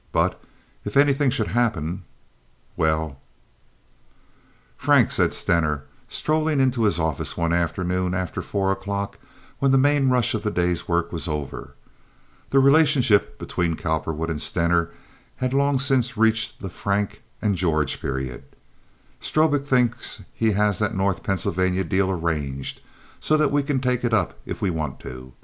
[0.11, 0.41] But
[0.83, 3.19] if anything should happen—well—
[4.75, 9.19] "Frank," said Stener, strolling into his office one afternoon after four o'clock
[9.59, 14.89] when the main rush of the day's work was over—the relationship between Cowperwood and Stener
[15.35, 21.83] had long since reached the "Frank" and "George" period—"Strobik thinks he has that North Pennsylvania
[21.83, 22.81] deal arranged
[23.19, 25.33] so that we can take it up if we want to.